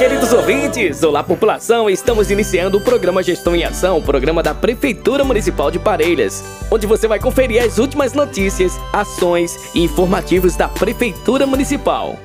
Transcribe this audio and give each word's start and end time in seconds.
queridos 0.00 0.32
ouvintes! 0.32 1.02
Olá, 1.02 1.22
população! 1.22 1.90
Estamos 1.90 2.30
iniciando 2.30 2.78
o 2.78 2.80
programa 2.80 3.22
Gestão 3.22 3.54
em 3.54 3.64
Ação, 3.64 4.00
programa 4.00 4.42
da 4.42 4.54
Prefeitura 4.54 5.22
Municipal 5.22 5.70
de 5.70 5.78
Parelhas, 5.78 6.42
onde 6.70 6.86
você 6.86 7.06
vai 7.06 7.20
conferir 7.20 7.62
as 7.62 7.76
últimas 7.76 8.14
notícias, 8.14 8.80
ações 8.94 9.74
e 9.74 9.82
informativos 9.82 10.56
da 10.56 10.68
Prefeitura 10.68 11.46
Municipal. 11.46 12.18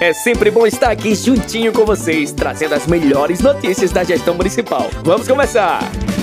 É 0.00 0.12
sempre 0.12 0.52
bom 0.52 0.68
estar 0.68 0.92
aqui 0.92 1.16
juntinho 1.16 1.72
com 1.72 1.84
vocês, 1.84 2.30
trazendo 2.30 2.76
as 2.76 2.86
melhores 2.86 3.40
notícias 3.40 3.90
da 3.90 4.04
gestão 4.04 4.36
municipal. 4.36 4.88
Vamos 5.02 5.26
começar! 5.26 5.80
Gestão 5.80 6.15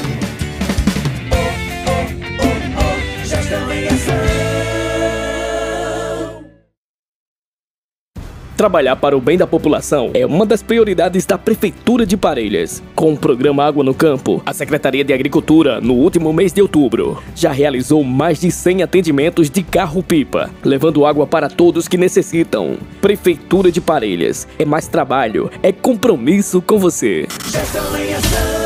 Trabalhar 8.64 8.96
para 8.96 9.18
o 9.18 9.20
bem 9.20 9.38
da 9.38 9.46
população 9.46 10.12
é 10.14 10.26
uma 10.26 10.46
das 10.46 10.64
prioridades 10.64 11.26
da 11.26 11.38
Prefeitura 11.38 12.06
de 12.06 12.16
Parelhas. 12.16 12.82
Com 12.96 13.12
o 13.12 13.18
programa 13.18 13.62
Água 13.62 13.84
no 13.84 13.94
Campo, 13.94 14.42
a 14.46 14.54
Secretaria 14.54 15.04
de 15.04 15.12
Agricultura, 15.12 15.82
no 15.82 15.96
último 15.96 16.32
mês 16.32 16.54
de 16.54 16.62
outubro, 16.62 17.22
já 17.36 17.52
realizou 17.52 18.06
mais 18.06 18.40
de 18.40 18.50
100 18.50 18.84
atendimentos 18.84 19.50
de 19.50 19.64
carro-pipa, 19.64 20.50
levando 20.64 21.06
água 21.06 21.28
para 21.28 21.50
todos 21.50 21.90
que 21.90 21.98
necessitam. 21.98 22.78
Prefeitura 23.02 23.70
de 23.70 23.82
Parelhas 23.82 24.48
é 24.58 24.64
mais 24.64 24.88
trabalho, 24.88 25.52
é 25.62 25.74
compromisso 25.74 26.62
com 26.62 26.80
você. 26.80 27.28
Gestão 27.52 27.98
em 27.98 28.14
ação. 28.14 28.63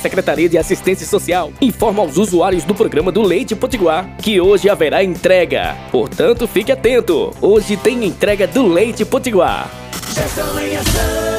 Secretaria 0.00 0.48
de 0.48 0.58
Assistência 0.58 1.06
Social 1.06 1.52
informa 1.60 2.02
aos 2.02 2.16
usuários 2.16 2.64
do 2.64 2.74
programa 2.74 3.12
do 3.12 3.22
Leite 3.22 3.54
Potiguar 3.54 4.16
que 4.16 4.40
hoje 4.40 4.68
haverá 4.68 5.04
entrega. 5.04 5.76
Portanto, 5.92 6.48
fique 6.48 6.72
atento. 6.72 7.32
Hoje 7.40 7.76
tem 7.76 8.04
entrega 8.04 8.46
do 8.46 8.66
Leite 8.66 9.04
Potiguar. 9.04 9.70
Gestão 10.14 10.58
em 10.58 10.76
ação. 10.76 11.29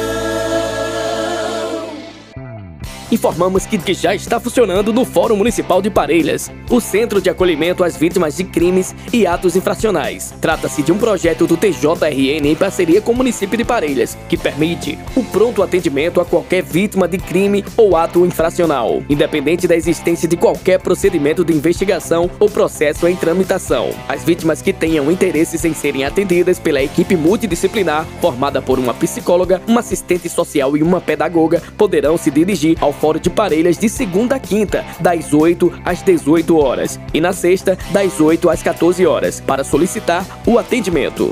Informamos 3.12 3.66
que, 3.66 3.92
já 3.92 4.14
está 4.14 4.40
funcionando 4.40 4.90
no 4.90 5.04
Fórum 5.04 5.36
Municipal 5.36 5.82
de 5.82 5.90
Parelhas, 5.90 6.50
o 6.70 6.80
Centro 6.80 7.20
de 7.20 7.28
Acolhimento 7.28 7.84
às 7.84 7.94
Vítimas 7.94 8.38
de 8.38 8.44
Crimes 8.44 8.94
e 9.12 9.26
Atos 9.26 9.54
Infracionais. 9.54 10.32
Trata-se 10.40 10.82
de 10.82 10.90
um 10.90 10.96
projeto 10.96 11.46
do 11.46 11.54
TJRN 11.54 12.48
em 12.48 12.56
parceria 12.56 13.02
com 13.02 13.12
o 13.12 13.14
município 13.14 13.58
de 13.58 13.66
Parelhas, 13.66 14.16
que 14.30 14.36
permite 14.38 14.98
o 15.14 15.22
pronto 15.22 15.62
atendimento 15.62 16.22
a 16.22 16.24
qualquer 16.24 16.62
vítima 16.62 17.06
de 17.06 17.18
crime 17.18 17.62
ou 17.76 17.98
ato 17.98 18.24
infracional, 18.24 19.02
independente 19.10 19.68
da 19.68 19.76
existência 19.76 20.26
de 20.26 20.38
qualquer 20.38 20.80
procedimento 20.80 21.44
de 21.44 21.52
investigação 21.52 22.30
ou 22.40 22.48
processo 22.48 23.06
em 23.06 23.14
tramitação. 23.14 23.90
As 24.08 24.24
vítimas 24.24 24.62
que 24.62 24.72
tenham 24.72 25.12
interesses 25.12 25.66
em 25.66 25.74
serem 25.74 26.06
atendidas 26.06 26.58
pela 26.58 26.82
equipe 26.82 27.14
multidisciplinar, 27.14 28.06
formada 28.22 28.62
por 28.62 28.78
uma 28.78 28.94
psicóloga, 28.94 29.60
uma 29.66 29.80
assistente 29.80 30.30
social 30.30 30.78
e 30.78 30.82
uma 30.82 30.98
pedagoga, 30.98 31.62
poderão 31.76 32.16
se 32.16 32.30
dirigir 32.30 32.78
ao 32.80 33.01
Fórum 33.02 33.18
de 33.18 33.28
Parelhas 33.28 33.76
de 33.76 33.88
segunda 33.88 34.36
a 34.36 34.38
quinta, 34.38 34.84
das 35.00 35.34
8 35.34 35.80
às 35.84 36.02
18 36.02 36.56
horas, 36.56 37.00
e 37.12 37.20
na 37.20 37.32
sexta, 37.32 37.76
das 37.90 38.20
8 38.20 38.48
às 38.48 38.62
14 38.62 39.04
horas, 39.04 39.40
para 39.40 39.64
solicitar 39.64 40.24
o 40.46 40.56
atendimento. 40.56 41.28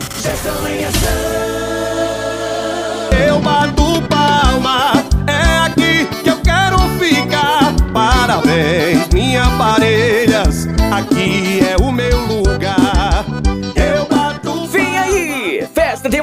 Eu 3.25 3.39
bato 3.39 4.03
palma, 4.09 4.94
é 5.28 5.59
aqui 5.59 6.06
que 6.25 6.31
eu 6.31 6.41
quero 6.43 6.77
ficar. 6.99 7.73
Parabéns, 7.93 9.06
minha 9.12 9.49
parelhas, 9.56 10.67
aqui 10.91 11.61
é 11.61 11.77
o 11.81 11.93
meu 11.93 12.19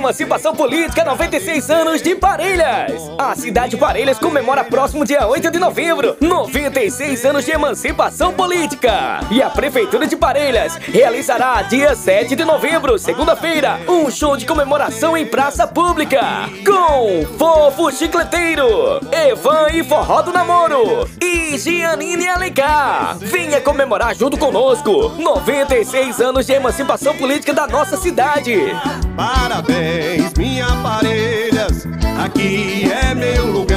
Emancipação 0.08 0.56
Política 0.56 1.04
96 1.04 1.70
anos 1.70 2.02
de 2.02 2.16
Parelhas! 2.16 3.12
A 3.18 3.36
cidade 3.36 3.72
de 3.72 3.78
Parelhas 3.78 4.18
comemora 4.18 4.64
próximo 4.64 5.04
dia 5.04 5.28
8 5.28 5.52
de 5.52 5.60
novembro 5.60 6.16
96 6.22 7.26
anos 7.26 7.44
de 7.44 7.52
emancipação 7.52 8.32
política! 8.32 9.20
E 9.30 9.42
a 9.42 9.50
Prefeitura 9.50 10.08
de 10.08 10.16
Parelhas 10.16 10.78
realizará 10.78 11.62
dia 11.64 11.94
7 11.94 12.38
de 12.38 12.46
novembro, 12.46 12.98
segunda-feira, 12.98 13.82
um 13.86 14.10
show 14.10 14.38
de 14.38 14.46
comemoração 14.46 15.18
em 15.18 15.26
praça 15.26 15.68
pública 15.68 16.22
com 16.66 17.26
Fofo 17.38 17.92
Chicleteiro, 17.92 19.02
Evan 19.12 19.68
e 19.74 19.84
Forró 19.84 20.22
do 20.22 20.32
Namoro 20.32 21.06
e 21.22 21.58
Gianine 21.58 22.30
Alencar. 22.30 23.18
Venha 23.20 23.60
comemorar 23.60 24.16
junto 24.16 24.38
conosco 24.38 25.10
96 25.18 26.22
anos 26.22 26.46
de 26.46 26.54
emancipação 26.54 27.14
política 27.18 27.54
da 27.54 27.68
nossa 27.68 27.98
cidade. 27.98 28.56
Parabéns, 29.18 29.97
minha 30.38 30.68
parelhas, 30.84 31.88
aqui 32.24 32.90
é 32.92 33.16
meu 33.16 33.52
lugar. 33.52 33.77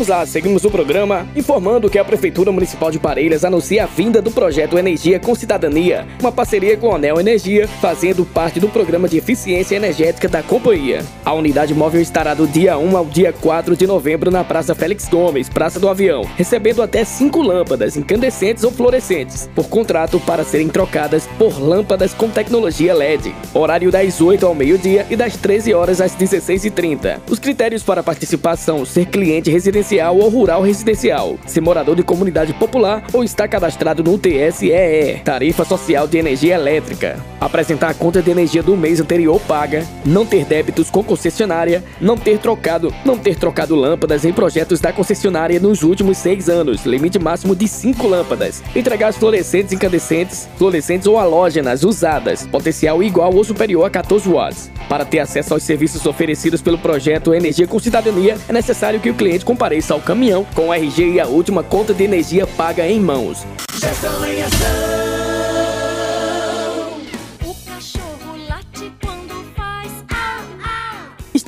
Vamos 0.00 0.16
lá, 0.16 0.24
seguimos 0.24 0.64
o 0.64 0.70
programa 0.70 1.28
informando 1.36 1.90
que 1.90 1.98
a 1.98 2.04
Prefeitura 2.04 2.50
Municipal 2.50 2.90
de 2.90 2.98
Parelhas 2.98 3.44
anuncia 3.44 3.84
a 3.84 3.86
vinda 3.86 4.22
do 4.22 4.30
projeto 4.30 4.78
Energia 4.78 5.20
com 5.20 5.34
Cidadania, 5.34 6.06
uma 6.18 6.32
parceria 6.32 6.74
com 6.74 6.90
a 6.90 6.96
Anel 6.96 7.20
Energia, 7.20 7.68
fazendo 7.68 8.24
parte 8.24 8.58
do 8.58 8.66
programa 8.66 9.06
de 9.06 9.18
eficiência 9.18 9.76
energética 9.76 10.26
da 10.26 10.42
companhia. 10.42 11.04
A 11.22 11.34
unidade 11.34 11.74
móvel 11.74 12.00
estará 12.00 12.32
do 12.32 12.46
dia 12.46 12.78
1 12.78 12.96
ao 12.96 13.04
dia 13.04 13.30
4 13.30 13.76
de 13.76 13.86
novembro 13.86 14.30
na 14.30 14.42
Praça 14.42 14.74
Félix 14.74 15.06
Gomes, 15.06 15.50
Praça 15.50 15.78
do 15.78 15.86
Avião, 15.86 16.22
recebendo 16.34 16.80
até 16.80 17.04
5 17.04 17.42
lâmpadas 17.42 17.94
incandescentes 17.94 18.64
ou 18.64 18.72
fluorescentes, 18.72 19.50
por 19.54 19.68
contrato 19.68 20.18
para 20.20 20.44
serem 20.44 20.68
trocadas 20.68 21.28
por 21.36 21.60
lâmpadas 21.60 22.14
com 22.14 22.30
tecnologia 22.30 22.94
LED. 22.94 23.34
Horário 23.52 23.90
das 23.90 24.18
8 24.18 24.46
ao 24.46 24.54
meio-dia 24.54 25.06
e 25.10 25.14
das 25.14 25.36
13 25.36 25.74
horas 25.74 26.00
às 26.00 26.16
16h30. 26.16 27.18
Os 27.28 27.38
critérios 27.38 27.82
para 27.82 28.02
participar 28.02 28.56
são 28.56 28.86
ser 28.86 29.04
cliente 29.04 29.50
residencial 29.50 29.89
ou 29.98 30.28
rural 30.28 30.62
residencial, 30.62 31.36
ser 31.44 31.60
morador 31.60 31.96
de 31.96 32.02
comunidade 32.04 32.52
popular 32.54 33.02
ou 33.12 33.24
estar 33.24 33.48
cadastrado 33.48 34.04
no 34.04 34.16
TSEE, 34.16 35.20
Tarifa 35.24 35.64
Social 35.64 36.06
de 36.06 36.16
Energia 36.16 36.54
Elétrica, 36.54 37.18
apresentar 37.40 37.88
a 37.88 37.94
conta 37.94 38.22
de 38.22 38.30
energia 38.30 38.62
do 38.62 38.76
mês 38.76 39.00
anterior 39.00 39.40
paga, 39.40 39.84
não 40.04 40.24
ter 40.24 40.44
débitos 40.44 40.88
com 40.90 41.02
concessionária, 41.02 41.82
não 42.00 42.16
ter 42.16 42.38
trocado, 42.38 42.94
não 43.04 43.18
ter 43.18 43.36
trocado 43.36 43.74
lâmpadas 43.74 44.24
em 44.24 44.32
projetos 44.32 44.80
da 44.80 44.92
concessionária 44.92 45.58
nos 45.58 45.82
últimos 45.82 46.18
seis 46.18 46.48
anos, 46.48 46.86
limite 46.86 47.18
máximo 47.18 47.56
de 47.56 47.66
5 47.66 48.06
lâmpadas, 48.06 48.62
entregar 48.76 49.08
as 49.08 49.16
fluorescentes 49.16 49.72
incandescentes, 49.72 50.48
fluorescentes 50.56 51.08
ou 51.08 51.18
halógenas 51.18 51.82
usadas, 51.82 52.46
potencial 52.46 53.02
igual 53.02 53.34
ou 53.34 53.42
superior 53.42 53.84
a 53.84 53.90
14 53.90 54.28
watts. 54.28 54.70
Para 54.88 55.04
ter 55.04 55.18
acesso 55.18 55.54
aos 55.54 55.62
serviços 55.62 56.06
oferecidos 56.06 56.62
pelo 56.62 56.78
projeto 56.78 57.34
Energia 57.34 57.66
com 57.66 57.78
Cidadania, 57.78 58.36
é 58.48 58.52
necessário 58.52 59.00
que 59.00 59.10
o 59.10 59.14
cliente 59.14 59.44
compareça 59.44 59.79
ao 59.88 60.00
caminhão 60.00 60.44
com 60.54 60.68
o 60.68 60.74
RG 60.74 61.12
e 61.12 61.20
a 61.20 61.26
última 61.26 61.62
conta 61.62 61.94
de 61.94 62.02
energia 62.02 62.46
paga 62.46 62.86
em 62.86 62.98
mãos. 62.98 63.46
Gestão 63.72 64.26
em 64.26 64.42
ação. 64.42 65.09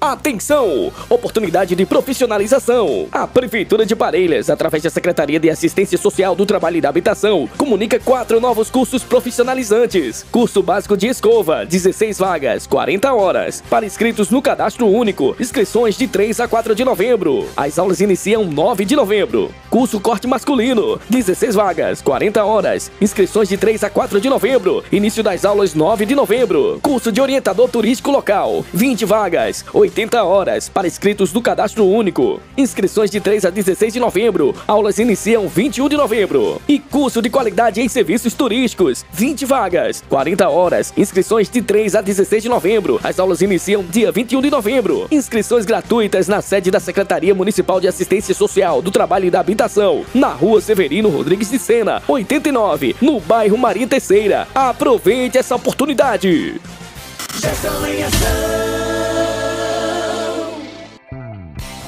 Atenção! 0.00 0.90
Oportunidade 1.10 1.76
de 1.76 1.84
profissionalização. 1.84 3.06
A 3.12 3.26
Prefeitura 3.26 3.84
de 3.84 3.94
Parelhas, 3.94 4.48
através 4.48 4.82
da 4.82 4.88
Secretaria 4.88 5.38
de 5.38 5.50
Assistência 5.50 5.98
Social 5.98 6.34
do 6.34 6.46
Trabalho 6.46 6.78
e 6.78 6.80
da 6.80 6.88
Habitação, 6.88 7.46
comunica 7.58 8.00
quatro 8.00 8.40
novos 8.40 8.70
cursos 8.70 9.04
profissionalizantes. 9.04 10.24
Curso 10.32 10.62
básico 10.62 10.96
de 10.96 11.06
escova, 11.06 11.66
16 11.66 12.16
vagas, 12.16 12.66
40 12.66 13.12
horas. 13.12 13.62
Para 13.68 13.84
inscritos 13.84 14.30
no 14.30 14.40
cadastro 14.40 14.86
único, 14.86 15.36
inscrições 15.38 15.98
de 15.98 16.08
3 16.08 16.40
a 16.40 16.48
4 16.48 16.74
de 16.74 16.82
novembro. 16.82 17.46
As 17.54 17.78
aulas 17.78 18.00
iniciam 18.00 18.46
9 18.46 18.86
de 18.86 18.96
novembro. 18.96 19.52
Curso 19.68 20.00
corte 20.00 20.26
masculino, 20.26 20.98
16 21.10 21.54
vagas, 21.54 22.00
40 22.00 22.42
horas. 22.42 22.90
Inscrições 23.02 23.50
de 23.50 23.58
3 23.58 23.84
a 23.84 23.90
4 23.90 24.18
de 24.18 24.30
novembro. 24.30 24.82
Início 24.90 25.22
das 25.22 25.44
aulas 25.44 25.74
9 25.74 26.06
de 26.06 26.14
novembro. 26.14 26.80
Curso 26.80 27.12
de 27.12 27.20
orientador 27.20 27.68
turístico 27.68 28.10
local, 28.10 28.64
20 28.72 29.04
vagas, 29.04 29.62
80 29.74 29.89
horas 30.24 30.68
para 30.68 30.86
inscritos 30.86 31.32
do 31.32 31.42
cadastro 31.42 31.86
único. 31.86 32.40
Inscrições 32.56 33.10
de 33.10 33.20
3 33.20 33.44
a 33.44 33.50
16 33.50 33.92
de 33.92 34.00
novembro. 34.00 34.54
Aulas 34.66 34.98
iniciam 34.98 35.48
21 35.48 35.88
de 35.88 35.96
novembro. 35.96 36.60
E 36.68 36.78
curso 36.78 37.20
de 37.20 37.28
qualidade 37.30 37.80
em 37.80 37.88
serviços 37.88 38.34
turísticos, 38.34 39.04
20 39.12 39.44
vagas, 39.44 40.02
40 40.08 40.48
horas. 40.48 40.92
Inscrições 40.96 41.48
de 41.48 41.62
3 41.62 41.94
a 41.94 42.00
16 42.00 42.42
de 42.42 42.48
novembro. 42.48 43.00
As 43.02 43.18
aulas 43.18 43.40
iniciam 43.40 43.82
dia 43.82 44.10
21 44.10 44.42
de 44.42 44.50
novembro. 44.50 45.06
Inscrições 45.10 45.64
gratuitas 45.64 46.28
na 46.28 46.40
sede 46.40 46.70
da 46.70 46.80
Secretaria 46.80 47.34
Municipal 47.34 47.80
de 47.80 47.88
Assistência 47.88 48.34
Social 48.34 48.80
do 48.82 48.90
Trabalho 48.90 49.26
e 49.26 49.30
da 49.30 49.40
Habitação, 49.40 50.04
na 50.14 50.28
Rua 50.28 50.60
Severino 50.60 51.08
Rodrigues 51.08 51.50
de 51.50 51.58
Sena, 51.58 52.02
89, 52.06 52.96
no 53.00 53.20
bairro 53.20 53.58
Maria 53.58 53.86
Terceira. 53.86 54.46
Aproveite 54.54 55.38
essa 55.38 55.54
oportunidade. 55.54 56.60
Gestão 57.40 57.86
em 57.86 58.02
ação. 58.02 58.79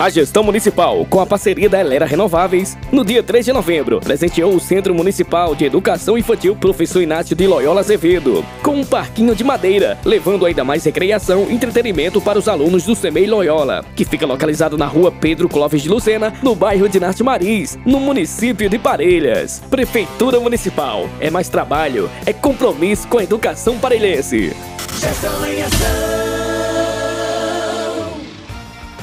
A 0.03 0.11
gestão 0.11 0.43
municipal, 0.43 1.07
com 1.09 1.21
a 1.21 1.27
parceria 1.27 1.69
da 1.69 1.79
Elera 1.79 2.05
Renováveis, 2.05 2.77
no 2.91 3.05
dia 3.05 3.23
3 3.23 3.45
de 3.45 3.53
novembro, 3.53 4.01
presenteou 4.01 4.53
o 4.53 4.59
Centro 4.59 4.93
Municipal 4.93 5.55
de 5.55 5.65
Educação 5.65 6.19
Infantil 6.19 6.57
Professor 6.57 7.01
Inácio 7.01 7.37
de 7.37 7.47
Loyola 7.47 7.79
Azevedo, 7.79 8.45
com 8.65 8.73
um 8.73 8.85
parquinho 8.85 9.33
de 9.33 9.45
madeira, 9.45 9.97
levando 10.05 10.45
ainda 10.45 10.65
mais 10.65 10.83
recreação 10.83 11.47
e 11.49 11.55
entretenimento 11.55 12.21
para 12.21 12.37
os 12.37 12.49
alunos 12.49 12.83
do 12.83 12.97
CEMEI 12.97 13.29
Loyola, 13.29 13.85
que 13.95 14.05
fica 14.05 14.27
localizado 14.27 14.77
na 14.77 14.87
rua 14.87 15.13
Pedro 15.13 15.49
Clóvis 15.49 15.83
de 15.83 15.89
Lucena, 15.89 16.33
no 16.43 16.57
bairro 16.57 16.89
de 16.89 16.99
Narte 16.99 17.23
Maris, 17.23 17.79
no 17.87 18.01
município 18.01 18.69
de 18.69 18.81
Parelhas. 18.81 19.63
Prefeitura 19.71 20.41
Municipal, 20.41 21.09
é 21.21 21.31
mais 21.31 21.49
trabalho, 21.49 22.11
é 22.27 22.33
compromisso 22.33 23.07
com 23.07 23.19
a 23.19 23.23
educação 23.23 23.79
parelhense. 23.79 24.53
Gestão 24.99 25.47
em 25.47 25.63
ação. 25.63 26.12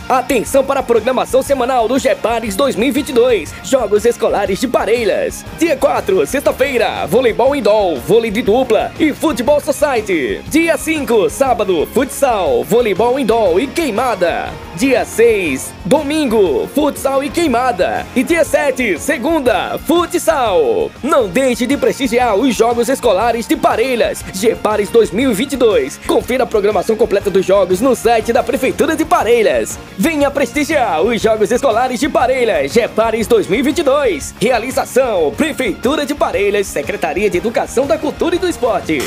Atenção 0.10 0.64
para 0.64 0.80
a 0.80 0.84
programação 0.84 1.44
semanal 1.44 1.88
do 1.88 2.00
GEPARES 2.00 2.56
2022, 2.56 3.54
Jogos 3.64 4.06
Escolares 4.06 4.60
de 4.60 4.68
Parelhas. 4.68 5.46
Dia 5.60 5.78
4, 5.78 6.26
sexta-feira, 6.26 7.06
voleibol 7.06 7.56
indoor, 7.56 8.00
vôlei 8.00 8.32
de 8.32 8.42
dupla 8.42 8.92
e 9.00 9.14
futebol 9.14 9.62
society. 9.62 10.42
Dia 10.48 10.78
5, 10.78 11.30
sábado, 11.30 11.88
futsal, 11.94 12.64
voleibol 12.64 13.20
indoor 13.20 13.60
e 13.60 13.68
queimada. 13.68 14.50
Dia 14.76 15.06
6, 15.06 15.72
domingo, 15.86 16.68
futsal 16.74 17.24
e 17.24 17.30
queimada. 17.30 18.04
E 18.16 18.24
dia 18.24 18.44
7, 18.44 18.98
segunda, 18.98 19.78
futsal. 19.78 20.90
Não 21.04 21.28
deixe 21.28 21.68
de 21.68 21.78
prestigiar 21.78 22.36
os 22.36 22.56
Jogos 22.56 22.90
Escolares 22.90 23.46
de 23.46 23.56
Parelhas, 23.56 24.26
GEPARES 24.34 24.90
2022. 24.90 25.98
Confira 26.08 26.46
a 26.46 26.48
programação 26.48 26.96
completa 26.96 27.30
dos 27.30 27.46
jogos 27.46 27.80
no 27.80 27.96
site 27.96 28.34
da 28.34 28.42
Prefeitura 28.42 28.96
de 28.96 29.06
Parelhas. 29.06 29.78
Venha 30.02 30.32
prestigiar 30.32 31.02
os 31.02 31.22
Jogos 31.22 31.52
Escolares 31.52 32.00
de 32.00 32.08
Parelhas, 32.08 32.72
GEPARES 32.72 33.28
2022. 33.28 34.34
Realização: 34.40 35.34
Prefeitura 35.36 36.06
de 36.06 36.16
Parelhas, 36.16 36.68
Secretaria 36.68 37.30
de 37.30 37.38
Educação 37.38 37.86
da 37.86 37.98
Cultura 37.98 38.38
e 38.38 38.40
do 38.40 38.48
Esporte. 38.48 39.00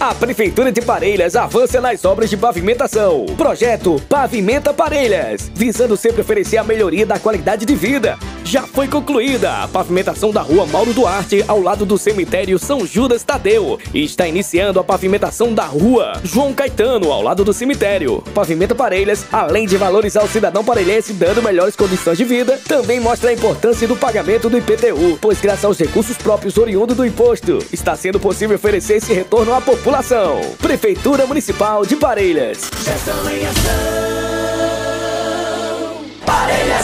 A 0.00 0.12
Prefeitura 0.12 0.72
de 0.72 0.82
Parelhas 0.82 1.36
avança 1.36 1.80
nas 1.80 2.04
obras 2.04 2.28
de 2.28 2.36
pavimentação. 2.36 3.26
Projeto 3.36 4.02
Pavimenta 4.08 4.74
Parelhas, 4.74 5.52
visando 5.54 5.96
sempre 5.96 6.22
oferecer 6.22 6.56
a 6.56 6.64
melhoria 6.64 7.06
da 7.06 7.20
qualidade 7.20 7.64
de 7.64 7.76
vida. 7.76 8.18
Já 8.44 8.62
foi 8.62 8.88
concluída 8.88 9.62
a 9.62 9.68
pavimentação 9.68 10.30
da 10.32 10.42
rua 10.42 10.66
Mauro 10.66 10.92
Duarte, 10.92 11.44
ao 11.46 11.60
lado 11.60 11.86
do 11.86 11.96
cemitério 11.96 12.58
São 12.58 12.86
Judas 12.86 13.22
Tadeu. 13.22 13.78
E 13.94 14.04
está 14.04 14.26
iniciando 14.26 14.80
a 14.80 14.84
pavimentação 14.84 15.54
da 15.54 15.64
rua 15.64 16.14
João 16.24 16.52
Caetano, 16.52 17.12
ao 17.12 17.22
lado 17.22 17.44
do 17.44 17.52
cemitério. 17.52 18.22
Pavimenta 18.34 18.74
Parelhas, 18.74 19.24
além 19.30 19.66
de 19.66 19.76
valorizar 19.76 20.24
o 20.24 20.28
cidadão 20.28 20.64
parelhense 20.64 21.12
dando 21.12 21.42
melhores 21.42 21.76
condições 21.76 22.18
de 22.18 22.24
vida, 22.24 22.58
também 22.66 22.98
mostra 22.98 23.30
a 23.30 23.32
importância 23.32 23.86
do 23.86 23.96
pagamento 23.96 24.48
do 24.48 24.58
IPTU, 24.58 25.18
pois 25.20 25.40
graças 25.40 25.64
aos 25.64 25.78
recursos 25.78 26.16
próprios 26.16 26.58
oriundos 26.58 26.96
do 26.96 27.06
imposto, 27.06 27.58
está 27.72 27.94
sendo 27.96 28.18
possível 28.18 28.56
oferecer 28.56 28.94
esse 28.94 29.12
retorno 29.12 29.54
à 29.54 29.60
população. 29.60 30.40
Prefeitura 30.58 31.26
Municipal 31.26 31.84
de 31.86 31.96
Parelhas. 31.96 32.70
Gestão 32.84 33.30
em 33.30 33.46
ação. 33.46 34.19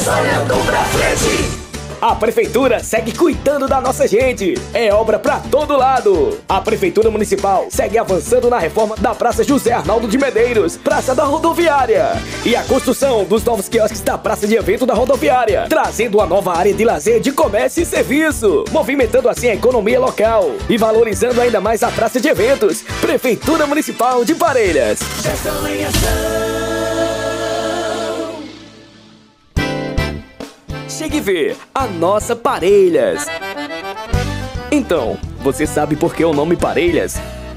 Olhando 0.07 0.65
pra 0.65 0.85
frente. 0.85 1.67
A 2.01 2.15
prefeitura 2.15 2.79
segue 2.79 3.11
cuidando 3.11 3.67
da 3.67 3.81
nossa 3.81 4.07
gente. 4.07 4.55
É 4.73 4.95
obra 4.95 5.19
pra 5.19 5.41
todo 5.41 5.77
lado. 5.77 6.39
A 6.49 6.61
prefeitura 6.61 7.11
municipal 7.11 7.67
segue 7.71 7.99
avançando 7.99 8.49
na 8.49 8.57
reforma 8.57 8.95
da 8.97 9.17
Praça 9.17 9.43
José 9.43 9.73
Arnaldo 9.73 10.07
de 10.07 10.17
Medeiros, 10.17 10.77
Praça 10.77 11.13
da 11.13 11.25
Rodoviária, 11.25 12.13
e 12.45 12.55
a 12.55 12.63
construção 12.63 13.25
dos 13.25 13.43
novos 13.43 13.69
quiosques 13.69 14.01
da 14.01 14.17
Praça 14.17 14.47
de 14.47 14.55
Evento 14.55 14.87
da 14.87 14.95
Rodoviária, 14.95 15.67
trazendo 15.69 16.19
uma 16.19 16.27
nova 16.27 16.57
área 16.57 16.73
de 16.73 16.85
lazer, 16.85 17.19
de 17.19 17.33
comércio 17.33 17.83
e 17.83 17.87
serviço, 17.87 18.65
movimentando 18.71 19.29
assim 19.29 19.49
a 19.49 19.55
economia 19.55 19.99
local 19.99 20.53
e 20.69 20.79
valorizando 20.79 21.41
ainda 21.41 21.61
mais 21.61 21.83
a 21.83 21.91
Praça 21.91 22.21
de 22.21 22.29
Eventos. 22.29 22.83
Prefeitura 23.01 23.67
Municipal 23.67 24.25
de 24.25 24.37
Parelhas. 24.37 25.01
Gestão 25.21 25.67
em 25.67 25.85
ação. 25.85 26.46
Chegue 31.17 31.19
e 31.19 31.21
vê 31.21 31.57
a 31.75 31.87
nossa 31.87 32.37
Parelhas. 32.37 33.27
Então, 34.71 35.17
você 35.41 35.67
sabe 35.67 35.97
por 35.97 36.15
que 36.15 36.25
o 36.25 36.33
nome 36.33 36.57
Parelhas? 36.57 37.17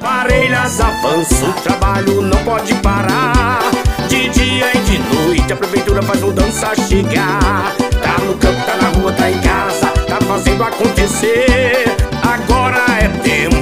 Parelhas 0.00 0.80
avança, 0.80 1.46
o 1.46 1.52
trabalho 1.62 2.22
não 2.22 2.38
pode 2.44 2.74
parar. 2.76 3.60
De 4.08 4.28
dia 4.28 4.70
e 4.74 4.78
de 4.78 4.98
noite 4.98 5.52
a 5.52 5.56
prefeitura 5.56 6.02
faz 6.02 6.20
mudança 6.20 6.74
chegar. 6.88 7.74
Tá 8.02 8.24
no 8.24 8.36
campo, 8.36 8.60
tá 8.64 8.76
na 8.76 8.88
rua, 8.98 9.12
tá 9.12 9.30
em 9.30 9.40
casa, 9.40 9.88
tá 10.06 10.20
fazendo 10.26 10.62
acontecer. 10.62 11.84
Agora 12.22 12.84
é 13.00 13.08
tempo 13.22 13.55